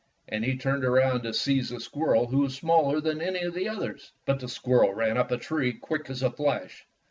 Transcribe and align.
And 0.27 0.43
he 0.43 0.57
turned 0.57 0.83
around 0.83 1.21
to 1.21 1.33
seize 1.35 1.69
the 1.69 1.79
squirrel 1.79 2.25
who 2.25 2.39
was 2.39 2.55
smaller 2.55 2.99
than 3.01 3.21
any 3.21 3.41
of 3.41 3.53
the 3.53 3.69
others. 3.69 4.13
But 4.25 4.39
the 4.39 4.49
squirrel 4.49 4.95
ran 4.95 5.15
up 5.15 5.29
a 5.29 5.37
tree, 5.37 5.73
quick 5.73 6.09
as 6.09 6.23
a 6.23 6.31
flash. 6.31 6.87